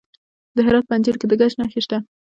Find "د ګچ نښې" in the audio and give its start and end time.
1.27-1.79